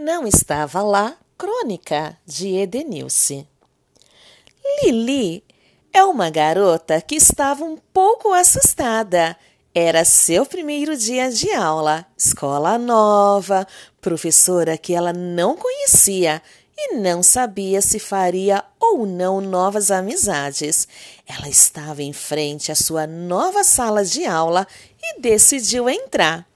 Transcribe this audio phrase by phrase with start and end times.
[0.00, 1.16] não estava lá.
[1.36, 3.46] Crônica de Edenilce.
[4.82, 5.42] Lili
[5.92, 9.36] é uma garota que estava um pouco assustada.
[9.74, 13.66] Era seu primeiro dia de aula, escola nova,
[14.00, 16.42] professora que ela não conhecia
[16.76, 20.88] e não sabia se faria ou não novas amizades.
[21.26, 24.66] Ela estava em frente à sua nova sala de aula
[25.02, 26.46] e decidiu entrar.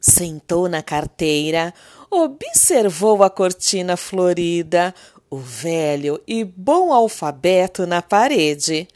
[0.00, 1.72] Sentou na carteira,
[2.10, 4.94] observou a cortina florida,
[5.30, 8.88] o velho e bom alfabeto na parede.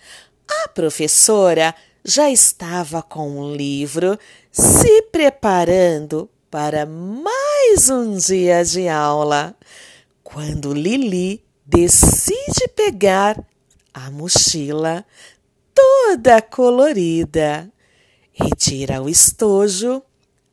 [0.48, 4.18] A professora já estava com um livro,
[4.50, 9.54] se preparando para mais um dia de aula.
[10.22, 13.40] Quando Lili decide pegar
[13.92, 15.04] a mochila
[15.74, 17.70] toda colorida,
[18.32, 20.02] retira o estojo,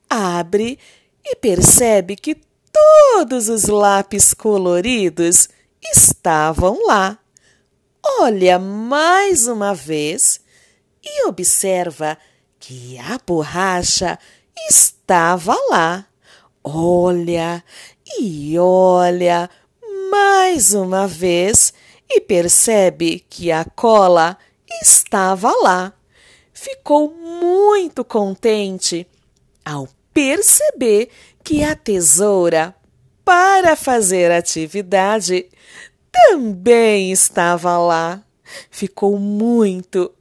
[0.09, 0.77] abre
[1.23, 2.35] e percebe que
[2.77, 5.49] todos os lápis coloridos
[5.81, 7.17] estavam lá.
[8.19, 10.39] Olha mais uma vez
[11.03, 12.17] e observa
[12.59, 14.19] que a borracha
[14.69, 16.05] estava lá.
[16.63, 17.63] Olha
[18.19, 19.49] e olha
[20.11, 21.73] mais uma vez
[22.09, 24.37] e percebe que a cola
[24.81, 25.93] estava lá.
[26.53, 29.07] Ficou muito contente
[29.65, 29.87] ao
[30.17, 31.09] perceber
[31.43, 32.73] que a tesoura
[33.23, 35.45] para fazer atividade
[36.11, 38.23] também estava lá.
[38.71, 40.11] Ficou muito,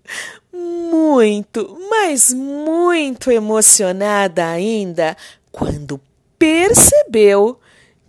[0.53, 5.17] muito, mas muito emocionada ainda
[5.51, 5.99] quando
[6.39, 7.59] percebeu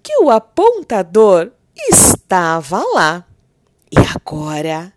[0.04, 1.52] que o apontador
[1.90, 3.26] estava lá.
[3.90, 4.92] E agora,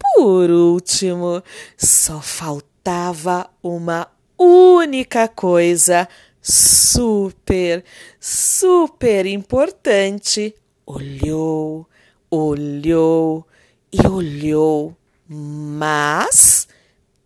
[0.00, 1.40] por último,
[1.78, 4.11] só faltava uma
[4.42, 6.08] única coisa
[6.40, 7.84] super,
[8.20, 10.54] super importante.
[10.84, 11.88] Olhou,
[12.30, 13.46] olhou
[13.92, 14.96] e olhou,
[15.28, 16.66] mas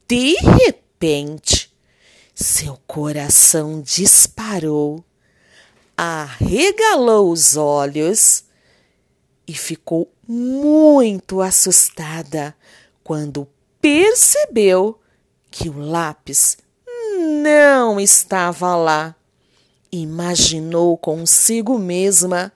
[0.09, 1.73] de repente
[2.35, 5.03] seu coração disparou,
[5.97, 8.45] arregalou os olhos
[9.49, 12.55] e ficou muito assustada
[13.03, 13.49] quando
[13.81, 15.01] percebeu
[15.51, 16.59] que o lápis
[17.17, 19.15] não estava lá.
[19.91, 22.53] Imaginou consigo mesma.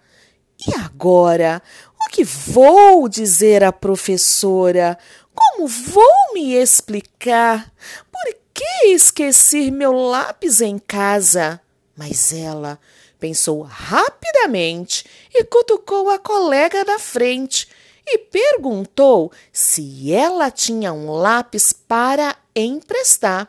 [0.66, 1.62] E agora?
[2.06, 4.98] O que vou dizer à professora?
[5.34, 7.72] Como vou me explicar?
[8.10, 11.60] Por que esqueci meu lápis em casa?
[11.97, 12.78] Mas ela
[13.19, 17.69] pensou rapidamente e cutucou a colega da frente
[18.06, 23.48] e perguntou se ela tinha um lápis para emprestar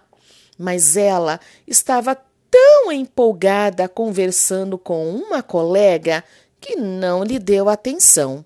[0.61, 2.15] mas ela estava
[2.49, 6.23] tão empolgada conversando com uma colega
[6.59, 8.45] que não lhe deu atenção.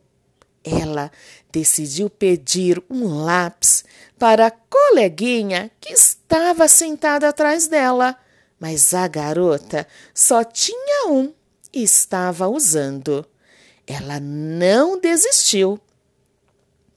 [0.63, 1.11] Ela
[1.51, 3.83] decidiu pedir um lápis
[4.17, 8.15] para a coleguinha que estava sentada atrás dela,
[8.59, 11.33] mas a garota só tinha um
[11.73, 13.25] e estava usando.
[13.85, 15.79] Ela não desistiu.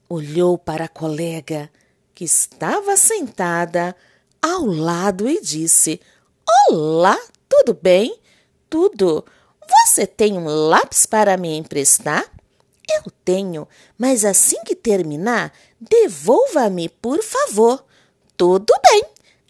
[0.07, 1.69] Olhou para a colega
[2.15, 3.95] que estava sentada
[4.41, 5.99] ao lado e disse:
[6.69, 7.17] Olá,
[7.47, 8.19] tudo bem?
[8.69, 9.25] Tudo.
[9.67, 12.25] Você tem um lápis para me emprestar?
[12.89, 13.67] Eu tenho,
[13.97, 17.85] mas assim que terminar, devolva-me, por favor.
[18.35, 19.03] Tudo bem.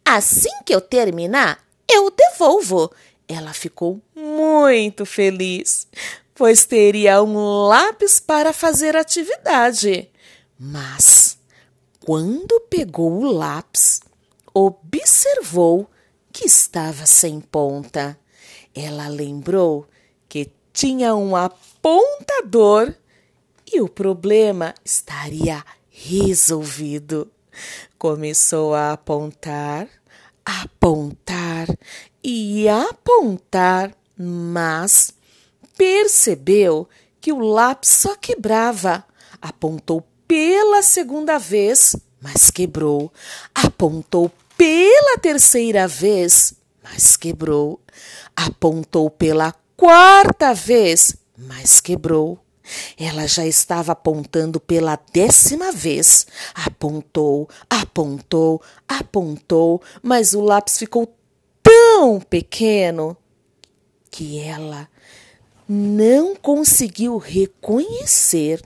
[0.04, 2.92] Assim que eu terminar, eu devolvo.
[3.28, 5.88] Ela ficou muito feliz,
[6.34, 10.10] pois teria um lápis para fazer atividade.
[10.60, 11.38] Mas,
[12.04, 14.02] quando pegou o lápis,
[14.54, 15.90] observou
[16.32, 18.18] que estava sem ponta.
[18.74, 19.88] Ela lembrou
[20.28, 22.94] que tinha um apontador
[23.72, 27.32] e o problema estaria resolvido.
[27.98, 29.88] Começou a apontar,
[30.46, 31.68] apontar
[32.24, 35.14] e apontar, mas
[35.78, 36.88] percebeu
[37.20, 39.04] que o lápis só quebrava.
[39.42, 43.12] Apontou pela segunda vez mas quebrou.
[43.54, 46.54] Apontou pela terceira vez,
[46.84, 47.80] mas quebrou.
[48.36, 52.38] Apontou pela quarta vez, mas quebrou.
[52.98, 56.28] Ela já estava apontando pela décima vez.
[56.54, 61.08] Apontou, apontou, apontou, mas o lápis ficou
[61.64, 63.16] tão pequeno
[64.12, 64.90] que ela
[65.70, 68.62] não conseguiu reconhecer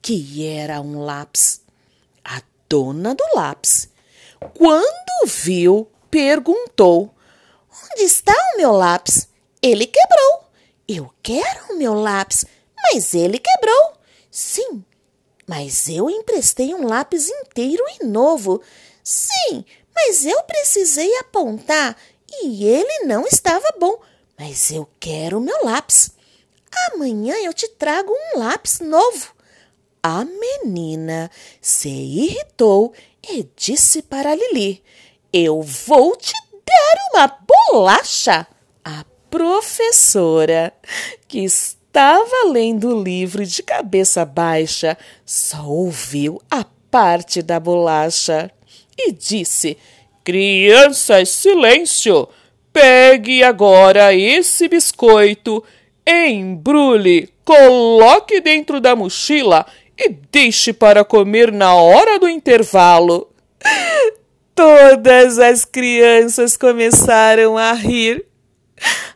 [0.00, 1.62] que era um lápis
[2.72, 3.91] dona do lápis.
[4.50, 7.14] Quando viu, perguntou:
[7.92, 9.28] Onde está o meu lápis?
[9.60, 10.44] Ele quebrou.
[10.88, 12.44] Eu quero o meu lápis,
[12.76, 13.92] mas ele quebrou.
[14.30, 14.84] Sim,
[15.46, 18.60] mas eu emprestei um lápis inteiro e novo.
[19.02, 21.96] Sim, mas eu precisei apontar
[22.42, 24.00] e ele não estava bom.
[24.38, 26.10] Mas eu quero o meu lápis.
[26.92, 29.34] Amanhã eu te trago um lápis novo.
[30.02, 31.30] A menina
[31.60, 32.92] se irritou
[33.28, 34.82] e disse para Lili:
[35.32, 36.32] Eu vou te
[36.66, 37.38] dar uma
[37.72, 38.46] bolacha.
[38.84, 40.72] A professora,
[41.28, 48.50] que estava lendo o livro de cabeça baixa, só ouviu a parte da bolacha
[48.98, 49.78] e disse:
[50.24, 52.28] Crianças, silêncio!
[52.72, 55.62] Pegue agora esse biscoito,
[56.06, 59.66] embrulhe, coloque dentro da mochila
[60.04, 63.30] e deixe para comer na hora do intervalo.
[64.54, 68.24] Todas as crianças começaram a rir.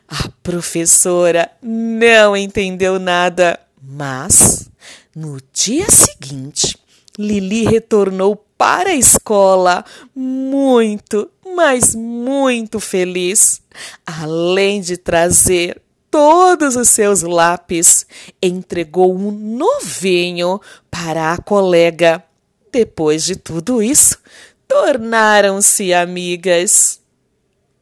[0.07, 4.69] A professora não entendeu nada, mas
[5.13, 6.77] no dia seguinte,
[7.19, 9.83] Lili retornou para a escola
[10.15, 13.61] muito, mas muito feliz,
[14.05, 18.05] além de trazer todos os seus lápis,
[18.41, 20.59] entregou um novinho
[20.89, 22.23] para a colega.
[22.71, 24.17] Depois de tudo isso,
[24.67, 26.99] tornaram-se amigas.